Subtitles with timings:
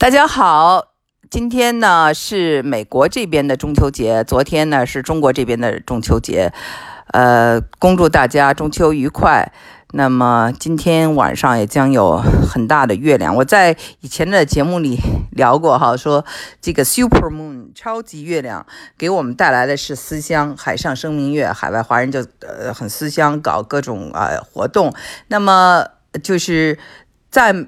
[0.00, 0.94] 大家好，
[1.28, 6.54] 今天呢是美国这边的中秋节，昨天呢是中国这边的中秋节。
[7.08, 9.52] 呃，恭祝大家中秋愉快。
[9.92, 13.36] 那么今天晚上也将有很大的月亮。
[13.36, 14.98] 我在以前的节目里
[15.32, 16.24] 聊过哈，说
[16.62, 18.64] 这个 Super Moon 超级月亮
[18.96, 24.94] 给我们带来的是思乡，海上生明月，海外华人就呃很思乡，搞各种啊活动。
[25.28, 25.84] 那么
[26.22, 26.78] 就是
[27.30, 27.66] 在。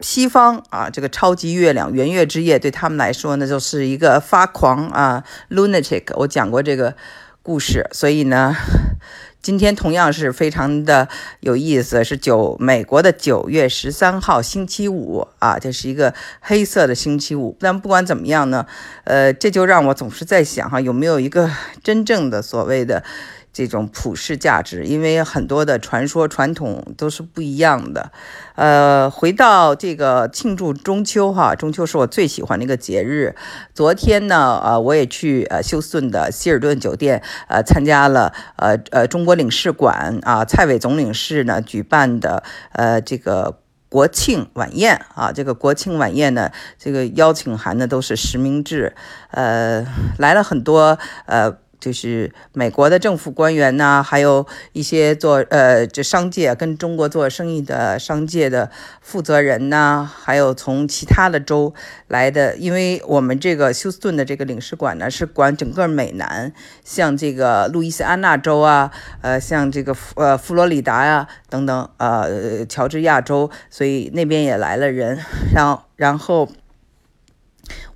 [0.00, 6.04] 西方啊，这个超级月亮圆月之夜对他们来说呢，就是一个发狂啊，lunatic。
[6.16, 6.94] 我讲过这个
[7.42, 8.54] 故事，所以呢，
[9.42, 11.08] 今天同样是非常的
[11.40, 17.56] 有意思，是九美国的九月十三号星期五啊，这是一个黑色的星期五。
[17.60, 18.66] 但不管怎么样呢，
[19.04, 21.50] 呃，这就让我总是在想哈，有没有一个
[21.82, 23.04] 真正的所谓的。
[23.52, 28.12] 这种普世价值，因为很多的传说传统都是不一样的。
[28.54, 33.34] 呃，回到这个庆祝中秋哈，中秋是我最喜欢的一个节日。
[33.74, 45.32] 昨天呢，呃，我也去呃休斯顿的希尔顿酒店，呃，参加了呃呃中国领事馆啊蔡伟总领事呢举办的呃这个国庆晚宴啊。
[45.32, 48.94] 这个国庆晚宴呢，这个邀请函呢都是实名制，
[49.32, 49.84] 呃，
[50.18, 51.56] 来了很多呃。
[51.80, 61.72] 就是美国的政府官员呐，还有一些做呃这商界跟中国做生意的商界的负责人呐，还有从其他的州
[62.06, 66.52] 来的，因为我们这个休斯顿的这个领事馆呢是管整个美南，
[66.84, 68.90] 像这个路易斯安那州啊，
[69.22, 75.18] 呃像这个呃佛罗里达呀等等，呃乔治亚州，所以那边也来了人，
[75.54, 76.48] 然 后然后。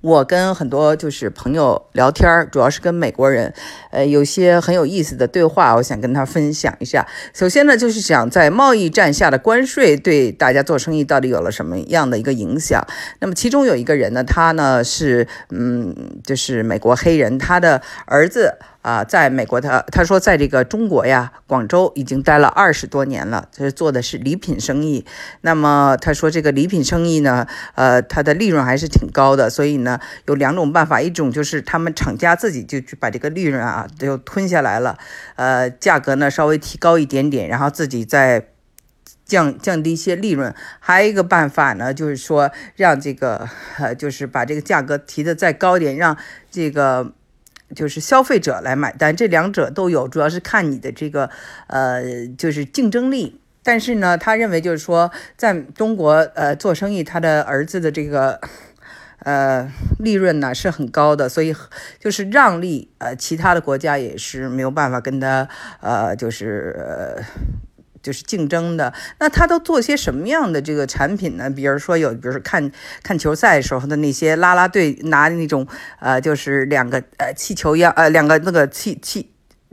[0.05, 3.51] 我跟很多就是朋友聊天，主要是跟美国人，
[3.89, 7.07] 呃，有些很有意思的对话，我想跟他分享一下。
[7.33, 12.85] 首先呢，就是想在贸易战下的关税对大家做生意到底有了什么样的一个影响。
[13.19, 18.59] 那么其中有一个人呢，他呢是嗯，就是美国黑人，他的儿子。
[18.85, 25.03] 啊，在美国，他他说，在这个中国呀，广州已经待了二十多年了，他做的是礼品生意。
[25.41, 29.49] 那么他说，这个礼品生意呢，呃，它的利润还是挺高的。
[29.49, 34.99] 所以呢，有两种办法，一种就是他们厂家自己就去把这个利润啊就吞下来了，
[35.35, 38.49] 呃，价格呢稍微提高一点点，然后自己再
[39.25, 40.53] 降降低一些利润。
[40.79, 46.15] 还有一个办法呢，就是说让这个呃，就是把这个价格提的再高一点，让
[46.51, 47.13] 这个。
[47.73, 51.29] 就是消费者来买单，这两者都有，主要是看你的这个
[51.67, 53.39] 呃，就是竞争力。
[53.63, 58.39] 但是呢，他认为就是说，在中国呃做生意，他的儿子的这个
[59.19, 61.55] 呃利润呢是很高的，所以
[61.99, 65.47] 就是让利呃，其他的国家也是没有办法跟他
[65.81, 67.23] 呃就是。
[68.05, 71.49] 就是竞争的，那他都做些什么样的这个产品呢？
[71.49, 72.71] 比如说有，比如说看
[73.01, 75.65] 看球赛时候的那些啦啦队拿那种
[75.99, 79.31] 呃，就是两个呃气球一样呃两个那个气气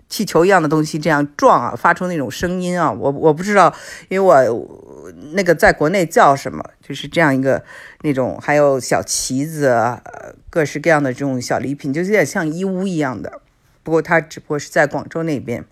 [0.09, 3.75] 气球一样的东西这样撞啊，发出那种声音啊，我我不知道，
[4.09, 7.63] 因为我那个在国内叫什么，就是这样一个
[8.01, 10.03] 那种，还有小旗子啊，
[10.49, 13.43] 各式各样的这种小礼品，就有点像义乌一样的，
[13.83, 15.67] 不过它只不过是在广州那边。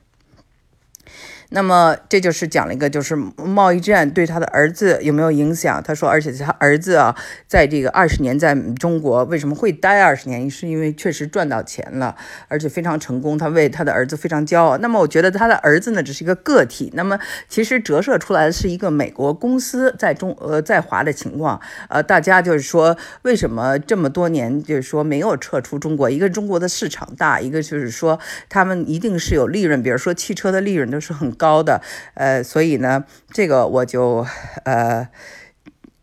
[1.53, 5.83] 那么这就是讲了一个，就是贸易战对他的儿子有没有影响？
[5.83, 7.17] 他说，而且他儿子啊，
[7.49, 10.49] 在这个二十年在中国为什么会待二十年？
[10.49, 12.15] 是因为确实赚到钱了，
[12.47, 14.79] 而且非常成功，他为他的儿子非常骄傲。
[14.79, 16.93] 那么我觉得他的儿子呢，只是一个个体。
[16.95, 17.19] 那么
[17.49, 21.61] 其实折射出来的是一个美国公司在中呃在华的情况。
[21.89, 26.09] 呃，大家就是说，为什么这么多年就是说没有撤出中国？
[26.09, 31.29] 一个中国的市场大，一个就是说他们一定是有利润，比如说汽车的利润都是很。
[31.41, 31.81] 高的，
[32.13, 34.27] 呃，所以呢，这个我就
[34.65, 35.09] 呃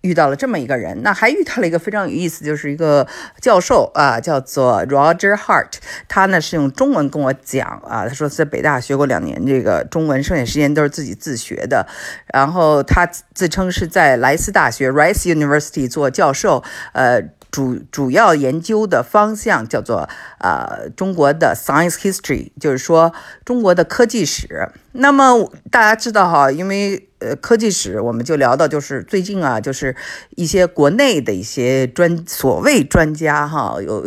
[0.02, 3.06] 遇到了这么一个人，那还遇到了一个非常有意思，就是一个
[3.40, 5.74] 教授啊，叫做 Roger Hart，
[6.08, 11.88] 他呢是用中文跟我讲啊，他说在北大学过两年这个中文，剩下时间都是自己自学的，
[12.34, 17.37] 然后他自称是在莱斯大学 Rice University 做教授，呃。
[17.50, 20.10] 主主要研究的方向叫做
[20.40, 23.14] 呃中国的 science history，就是说
[23.46, 24.70] 中国的科技史。
[24.92, 29.96] 那么大家知道哈，因为呃科技史，我们就聊到就是最近啊，就是
[30.36, 34.04] 一些国内的一些专所谓专家哈，有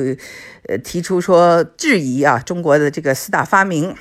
[0.68, 3.94] 呃提出说质疑啊中国的这个四大发明。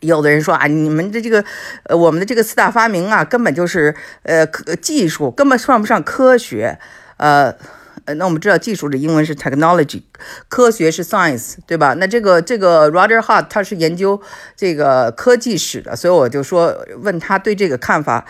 [0.00, 1.42] 有的人说啊，你们的这个
[1.84, 6.78] 呃我们的这个四大发明啊，根本就是呃科技术，根本算不上科学，
[7.16, 7.56] 呃。
[8.04, 10.02] 呃，那我们知道技术的英文是 technology，
[10.48, 11.94] 科学是 science，对吧？
[11.94, 14.20] 那这个这个 Roger Hart 他是研究
[14.56, 18.24] 这个科技史的，所以我就说问他对这个看法，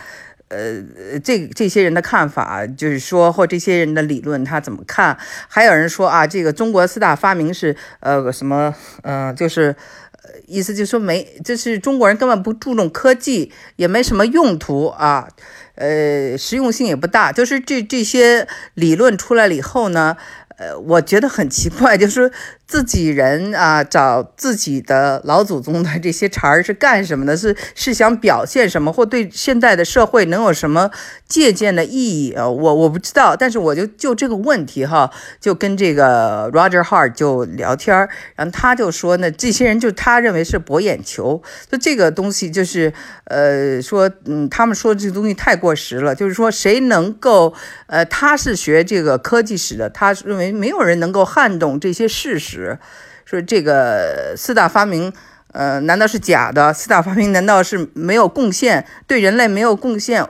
[0.49, 0.81] 呃，
[1.23, 5.17] 这这些人的看法，就是说或这些人的理论他怎么看？
[5.47, 8.73] 还有人说啊，这个中国四大发明是呃什么？
[9.03, 9.75] 嗯，就是
[10.23, 15.27] 呃意思就是说没，就是中国人根本不注重科技，也没什么用途啊，
[15.75, 17.31] 呃，实用性也不大。
[17.31, 20.17] 就是这这些理论出来了以后呢，
[20.61, 22.31] 呃，我觉得很奇怪，就是。
[22.71, 27.35] 自己人啊，找自己的老祖宗的这些茬儿是干什么的？
[27.35, 30.89] 是是想表现什么，或对现在的社会能有什么
[31.27, 32.47] 借鉴的意义啊？
[32.47, 35.11] 我我不知道，但是我就就这个问题哈，
[35.41, 38.07] 就跟这个 Roger Hart 就聊天儿，
[38.37, 42.93] 然后他就说呢，这些人就他认为是博眼球，就这个东西就是
[43.25, 47.53] 呃说嗯，他们说这个东西太过时了，就是说谁能够
[47.87, 52.79] 呃，他是学这个科技史的，他认为没有人能够撼动这些事实。
[53.25, 55.13] 说这个四大发明，
[55.53, 56.73] 呃，难道是假的？
[56.73, 60.27] 四大发明难道是没有贡献，对人类没有贡献？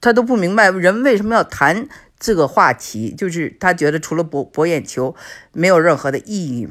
[0.00, 5.14] 他都不明白人为什么要谈这个话题，就是他觉得除了博博眼球，
[5.52, 6.68] 没有任何的意义。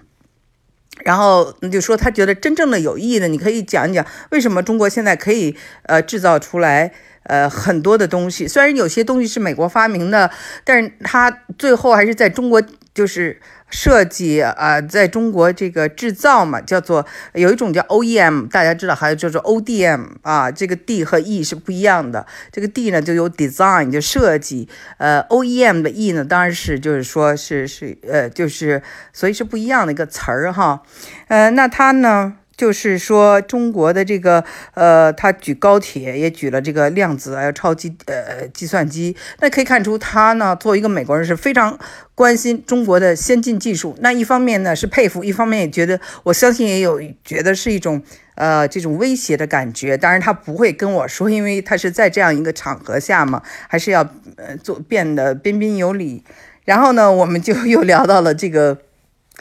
[1.03, 6.93] 然后就说他觉得真正的有意义的，你可以讲一讲为什么中国现在可以呃制造出来
[7.23, 10.29] 呃很多的东西，虽然有些东西是美国发明的，
[10.63, 12.61] 但是他最后还是在中国
[12.93, 13.39] 就是。
[13.75, 17.03] 设计啊，在中国这个制造嘛，叫做
[17.33, 22.23] 有一种叫 OEM，大家知道，还有叫做 ODM 啊，这个 D 和 E 是不一样的。
[22.51, 30.83] 这个 D 呢就有 design 就设计，呃，OEM 的 E 呢当然是就是说是是呃就是所以是不一样的一个词儿哈，
[31.27, 32.35] 呃，那它呢？
[32.55, 34.43] 就是说，中国的这个，
[34.75, 41.77] 呃，他举高铁，也举了这个量子还有超级呃计算机，那可以看出他呢，作为一个美国人是非常
[42.13, 43.97] 关心中国的先进技术。
[44.01, 48.01] 那一方面呢是佩服，一方面也觉得，我相信也有觉得是一种
[48.35, 49.97] 呃这种威胁的感觉。
[49.97, 54.01] 当然他不会跟我说，因为他是在这样一个场合下嘛，还是要
[54.35, 56.23] 呃做变得彬彬有礼。
[56.65, 58.77] 然后呢，我们就又聊到了这个。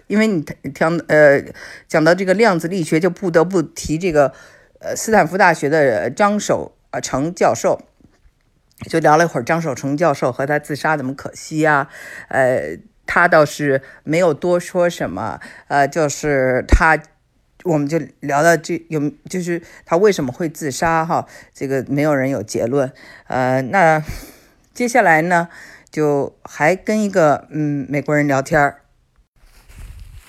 [0.06, 0.42] 因为你
[0.74, 1.42] 讲呃
[1.86, 4.32] 讲到这个量子力学，就不得不提这个
[4.80, 7.80] 呃斯坦福大学的张守呃成教授，
[8.88, 11.88] 就聊了一会儿张守成教授和他自杀怎么可惜啊？
[12.28, 16.98] 呃，他倒是没有多说什么，呃，就是他
[17.64, 21.26] 我们就聊到这有就是他为什么会自杀哈？
[21.54, 22.92] 这个没有人有结论。
[23.28, 24.02] 呃，那
[24.74, 25.48] 接下来呢，
[25.90, 28.81] 就还跟一个嗯美国人聊天儿。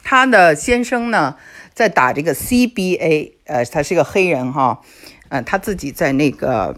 [0.03, 1.37] 他的先生呢，
[1.73, 4.81] 在打这个 CBA，呃，他是个黑人哈，
[5.29, 6.77] 嗯，他自己在那个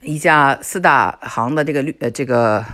[0.00, 2.64] 一家四大行的这个律呃这个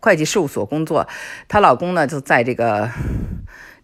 [0.00, 1.08] 会计事务所工作，
[1.48, 2.90] 她老公呢就在这个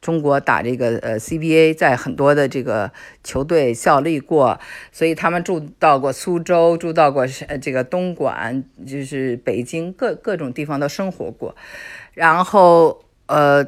[0.03, 2.93] 中国打这个呃 CBA，在很多的这个
[3.25, 4.61] 球队效力过，
[4.93, 11.57] 所以他们住到过苏州，住到过呃这个东莞，就是北京各各种地方都生活过，
[12.13, 13.67] 然后呃。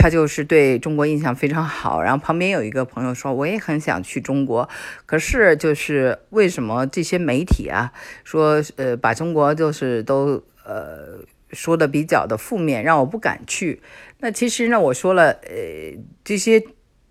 [0.00, 4.66] 他就是对中国印象非常好，然后旁边有一个朋友说，我也很想去中国，
[5.04, 7.92] 可是就是为什么这些媒体啊
[8.24, 11.18] 说，呃，把中国就是都呃
[11.52, 13.82] 说的比较的负面，让我不敢去。
[14.20, 15.94] 那其实呢，我说了，呃，
[16.24, 16.64] 这些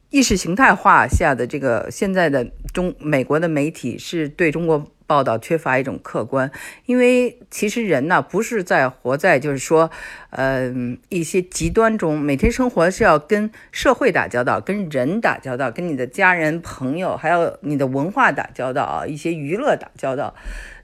[0.09, 4.91] 意识形态化下的这个现在的中美国的媒体是对中国。
[5.09, 6.51] 报道缺乏一种客观，
[6.85, 9.89] 因为其实人呢不是在活在就是说，
[10.29, 10.71] 呃
[11.09, 20.35] 一些极端中，每天生活是要跟社会打交道，跟人打交道，跟你的家人朋友，还有你的文化打交道啊，一些娱乐打交道。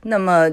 [0.06, 0.50] 那么，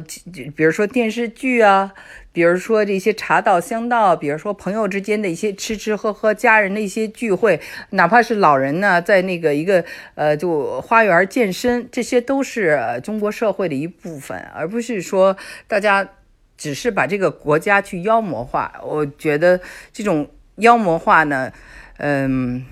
[0.56, 1.94] 比如说电视剧啊。
[2.34, 16.10] 比如说这些茶道香道，比如说朋友之间的一些吃吃喝喝，家人的一些聚会，哪怕是老人呢，在那个一个呃就花园健身，这些都是中国社会的一部分，而不是说大家
[16.58, 18.82] 只是把这个国家去妖魔化。
[18.84, 21.54] 我觉得这种妖魔化呢，
[21.98, 22.66] 嗯，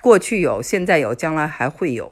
[0.00, 2.10] 过去有，现在有，将来还会有。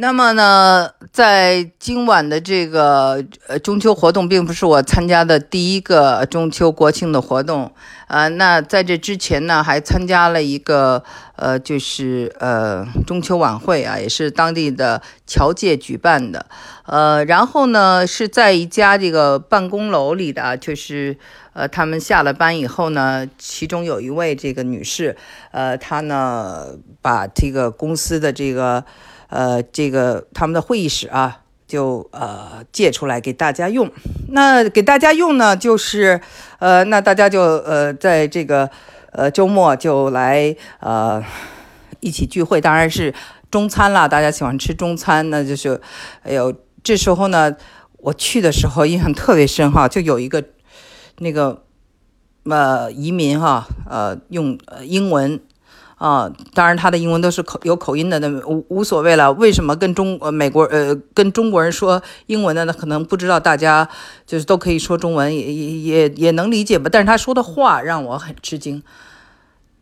[0.00, 7.72] 那么呢，在今晚的这个呃中秋活动，并不是我参加的第一个中秋国庆的活动，
[8.06, 11.02] 呃，那在这之前呢，还参加了一个
[11.34, 16.46] 呃，就是呃中秋晚会啊，也是当地的侨界举办的，
[16.86, 21.18] 呃，然后呢是在一家这个办公楼里的，就是
[21.54, 25.16] 呃他们下了班以后呢，其中有一位这个女士，
[25.50, 26.68] 呃，她呢
[27.02, 28.84] 把这个公司的这个。
[29.28, 33.90] 呃，这个他们的会议室啊，就呃借出来给大家用。
[34.30, 36.20] 那给大家用呢，就是
[36.58, 38.70] 呃，那大家就呃在这个
[39.12, 41.22] 呃周末就来呃
[42.00, 43.14] 一起聚会，当然是
[43.50, 44.08] 中餐啦。
[44.08, 45.80] 大家喜欢吃中餐，那就是
[46.22, 47.54] 哎呦，这时候呢，
[47.98, 50.42] 我去的时候印象特别深哈，就有一个
[51.18, 51.64] 那个
[52.44, 55.40] 呃移民哈，呃用英文。
[55.98, 59.32] 啊，当然他的英文都是口有口音的，那无无所谓了。
[59.32, 62.72] 为什么跟中呃美国呃跟中国人说英文的呢？
[62.72, 63.88] 可能不知道，大家
[64.24, 66.88] 就是都可以说中文，也也也也能理解吧。
[66.92, 68.80] 但是他说的话让我很吃惊。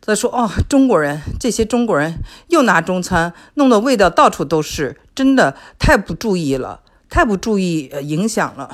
[0.00, 2.14] 他说：“哦，中国人这些中国人
[2.49, 6.80] 又拿中餐弄的味道到处都是，真的太不注意了，
[7.11, 8.70] 太不注意呃影响了。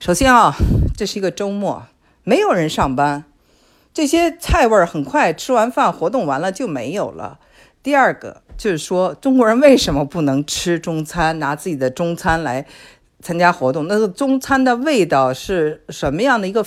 [0.00, 0.54] 首先啊，
[0.96, 1.84] 这是一个周末，
[2.24, 3.24] 没有人上班。”
[3.96, 7.38] 这些菜味儿很快吃完饭，活动完了就没有了。
[7.82, 12.66] 第二个就是说，中国人为什么不能吃中餐，拿自己的中餐来
[13.22, 13.88] 参加活动？
[13.88, 16.62] 那个中餐的味道是什么样的一个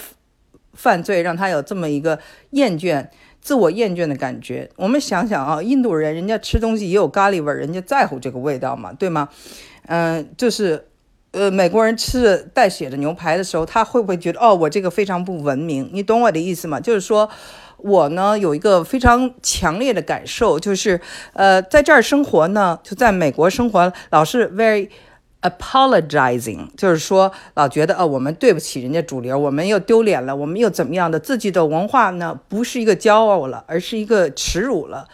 [0.74, 2.17] 犯罪，让他有这么一个
[2.50, 3.07] 厌倦、
[3.39, 4.67] 自我厌倦的感觉？
[4.75, 9.29] 我们想想啊，印度人人家吃东西也有咖喱味儿，人家在乎这个味道嘛，对吗？
[9.86, 10.88] 嗯，就是。
[11.31, 15.88] 呃，美国人吃带血的牛排的时候，他会不会觉得哦，我这个非常不文明？
[15.93, 16.79] 你懂我的意思吗？
[16.79, 17.29] 就是说，
[17.77, 21.00] 我呢有一个非常强烈的感受，就是
[21.33, 24.89] 呃，在这儿生活呢，就在美国生活，老是 very
[25.43, 31.19] apologizing，就是说老觉得哦，我们对不起人家主流，我们又丢脸了，我们又怎么样的？
[31.19, 35.07] 自己的文化呢，不是一个骄傲了，而是一个耻辱了。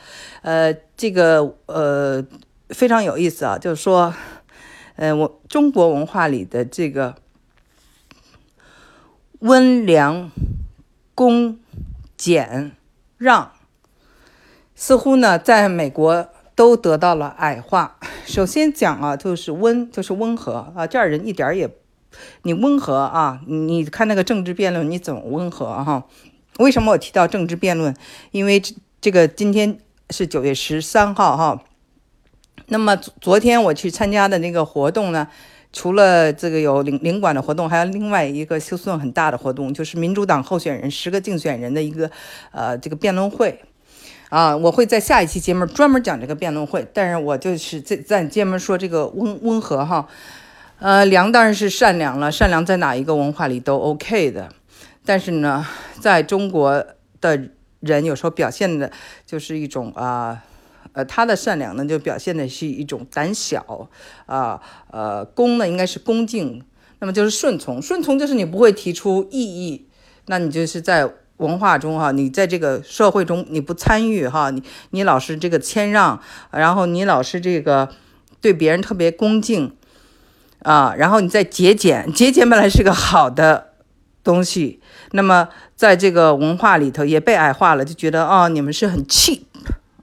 [0.43, 2.25] 呃，这个呃
[2.69, 4.13] 非常有意思啊，就是说。
[4.95, 7.15] 呃，我中国文化里的这个
[9.39, 10.31] 温良
[11.13, 11.59] 恭
[12.15, 12.71] 俭
[13.17, 13.51] 让，
[14.73, 17.97] 似乎呢，在美国都得到了矮化。
[18.25, 21.69] 首先讲啊，就是温，就是温和啊，这儿人一点也，
[22.43, 26.05] 你温和啊，你看那个政治辩论，你怎么温和哈？
[26.59, 27.93] 为什么我提到政治辩论？
[28.31, 29.77] 因为这这个今天
[30.09, 31.61] 是九月十三号哈。
[32.67, 35.27] 那么昨天我去参加的那个活动呢，
[35.71, 42.09] 除了这个有领领馆的活动，还有另外一个休斯顿很大的活动，就是民主党候选人十个竞选人的一个
[42.51, 43.61] 呃这个辩论会，
[44.29, 46.87] 啊，我会在下一期节目专门讲这个辩论会。
[46.91, 50.07] 但是我就是在在节目说这个温温和哈，
[50.79, 54.49] 呃，良当然是善良了，善良在哪一个文化里都 OK 的，
[55.05, 55.63] 但是呢，
[55.99, 56.83] 在中国
[57.21, 57.39] 的
[57.81, 58.91] 人有时候表现的
[59.23, 60.41] 就是一种啊。
[60.95, 63.89] 呃他的善良呢，就表现的是一种胆小，
[64.25, 64.59] 啊，
[64.89, 66.63] 呃，恭呢应该是恭敬，
[66.99, 69.87] 那么就是顺从，顺从就是你不会提出异议，
[70.27, 76.21] 那你就是在文化中哈，你在这个社会中你不参与哈，你你老是这个谦让，
[76.51, 77.89] 然后你老是这个
[78.39, 79.75] 对别人特别恭敬，
[80.59, 83.73] 啊，然后你再节俭，节俭本来是个好的
[84.23, 84.79] 东西，
[85.11, 89.41] 那么在这个文化里头也被矮化了，就觉得哦，你们是很 cheap。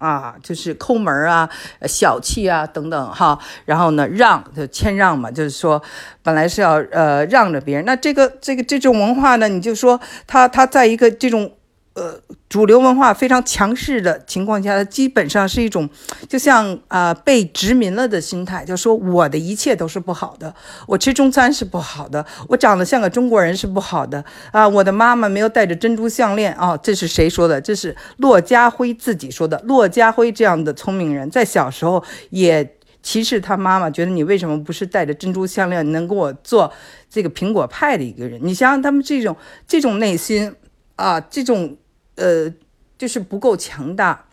[0.02, 1.48] 啊，就是抠门啊，
[1.86, 3.38] 小气啊，等等哈。
[3.64, 5.80] 然后呢，让就谦让嘛，就是说，
[6.22, 7.84] 本来是要呃让着别人。
[7.84, 11.52] 那这个这个这种文化呢，你就说他他在一个这种。
[11.94, 12.18] 呃，
[12.48, 15.86] 主流文化非常强势的情况下，基本上是一种，
[16.26, 20.54] 就像啊被殖民了的心态，就说我的一切都是不好的，
[20.86, 27.60] 我吃中餐是不好的，我长得像个中国人是不好的啊，我的妈妈没有戴着珍珠项链啊，这是谁说的？
[27.60, 29.60] 这是骆家辉自己说的。
[29.66, 36.72] 骆家辉这样的聪明人，在小时候也歧视他妈妈，觉得你为什么不是戴着珍珠项链能给我做
[37.10, 38.40] 这个苹果派的一个人？
[38.42, 39.36] 你想想他们这种
[39.68, 40.54] 这种内心
[40.96, 41.76] 啊，这种。
[42.16, 42.52] 呃，
[42.98, 44.26] 就是不够强大，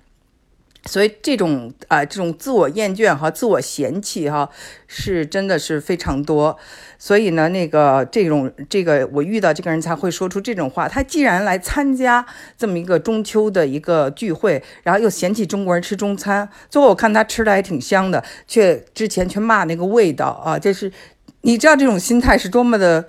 [0.85, 4.49] 所以这种啊，这种自我厌倦和自我嫌弃哈，
[4.87, 6.57] 是真的是非常多。
[6.97, 10.87] 所以呢，那个这种这个我遇到这个人才会说出这种话。
[10.89, 12.25] 他既然来参加
[12.57, 20.91] 这么一个中秋的一个聚会，然后又嫌弃中国人吃中餐，最后我看他吃的还挺香的，却之前却骂那个味道啊，就是
[21.41, 23.07] 你知道这种心态是多么的。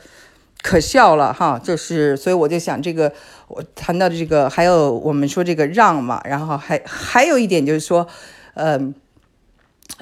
[0.63, 3.11] 可笑了哈，就是，所以我就想这个，
[3.49, 8.07] 我谈到的这个，还有我们说这个让嘛，然后还还有一点就是说，
[8.55, 8.95] 嗯，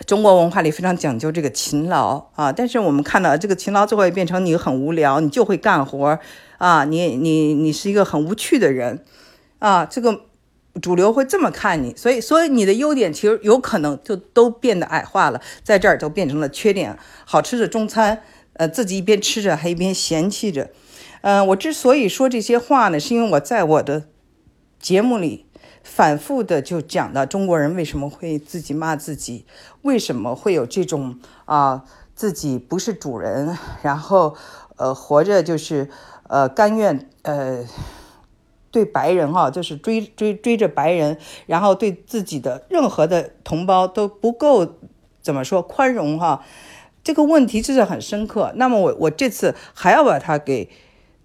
[0.04, 6.18] 中国文化里非常讲究这个勤劳啊，但是我们看到这个勤劳最后也变成你很无聊，你就会干活
[6.58, 9.04] 啊，你你你是一个很无趣的人
[9.60, 10.22] 啊，这个
[10.82, 18.20] 主流会这么看你，所以所以你的优点其实有可能就都变得矮化了，在这儿都变成了缺点，好吃的中餐。
[18.58, 20.70] 呃，自己一边吃着，还一边嫌弃着。
[21.22, 24.04] 呃，我之所以说这些话呢，是因为我在我的
[24.78, 25.46] 节目里
[25.82, 29.46] 反复的就讲到中国人为什么会自己骂自己，
[29.82, 31.84] 为什么会有这种啊
[32.14, 34.36] 自己不是主人，然后
[34.76, 35.88] 呃活着就是
[36.28, 37.64] 呃甘愿呃
[38.70, 44.74] 对白人哈，就是追追追着白人，然后对自己的任何的同胞都不够
[45.20, 46.44] 怎么说宽容哈。
[47.02, 48.52] 这个问题就是很深刻。
[48.56, 50.68] 那么我我这次还要把它给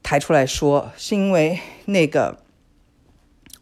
[0.02, 2.40] 抬出来说，是因为那个，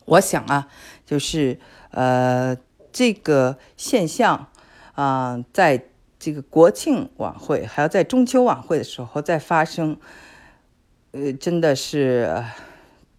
[0.06, 0.68] 我想啊，
[1.06, 1.60] 就是
[1.92, 2.56] 呃
[2.92, 4.48] 这个现象
[4.94, 5.86] 啊，在
[6.20, 9.98] 这个国庆晚会还要在中秋晚会的时候再发生，
[11.12, 12.44] 呃，真的是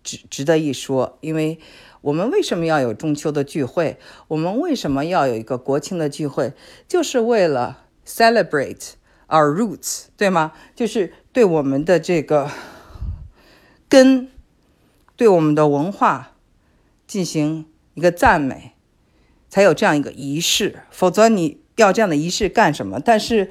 [0.03, 1.59] 值值得一说，因为。
[2.03, 3.97] 我们为什么要有中秋的聚会？
[4.27, 6.53] 我们为什么要有一个国庆的聚会？
[6.89, 8.93] 就是为了 celebrate
[9.29, 10.53] our roots，对吗？
[10.75, 12.51] 就是对我们的这个
[13.89, 14.29] 根，
[15.17, 16.33] 对我们的文化
[17.07, 18.73] 进行一个赞美，
[19.49, 20.81] 才有这样一个仪式。
[20.91, 22.99] 否则你要这样的仪式干什么？
[23.01, 23.51] 但是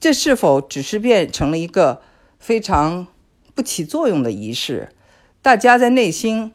[0.00, 2.02] 这是否只是变成了一个
[2.38, 3.06] 非常
[3.54, 4.88] 不起作用的仪式？
[5.40, 6.52] 大家在内心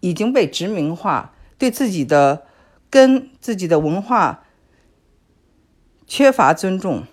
[0.00, 2.45] 已经被殖民化，对自己的
[2.90, 4.44] 跟、自己的文化
[6.06, 7.04] 缺乏尊重，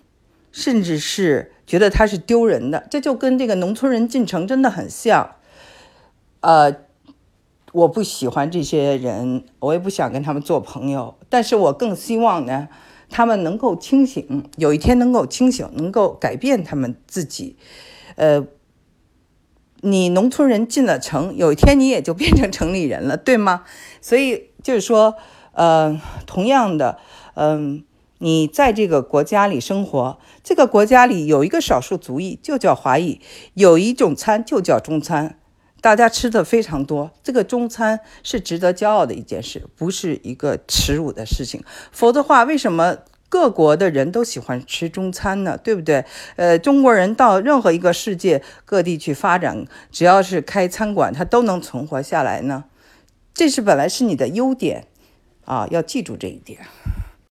[0.52, 2.88] 甚至是觉得他是丢人的。
[2.90, 5.36] 这就跟这个农村人进城真的很像。
[6.42, 6.74] 呃，
[7.72, 11.18] 我不喜欢这些人，我也不想跟他们做朋友。
[11.30, 12.70] 但是我更希望呢，
[13.10, 17.58] 他们能够清醒，有一天能够清醒，能够改变他们自己。
[18.16, 18.46] 呃。
[19.86, 23.66] 你农村人进了城，有一天你也就变成城里人了，对吗？
[24.00, 25.18] 所以就是说，
[25.54, 27.00] 呃，同样的，
[27.36, 27.84] 嗯，
[28.18, 33.22] 你在这个国家里生活，这个国家里有一个少数族裔，就叫华裔，
[33.54, 35.40] 有一种餐就叫中餐，
[35.80, 41.64] 大家吃的非常多，这个中餐是值得骄傲的一件事，不是一个耻辱的事情。
[41.92, 42.98] 否则话，为什么？
[43.30, 46.06] 各国的人都喜欢吃中餐呢，对不对？
[46.36, 52.66] 呃，中国人到任何一个世界各地去发展，只要是开餐馆，他都能存活下来呢。
[53.34, 54.86] 这是本来是你的优点
[55.46, 56.60] 啊，要记住这一点。